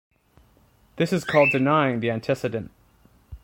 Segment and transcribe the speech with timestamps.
[0.95, 2.71] This is called denying the antecedent.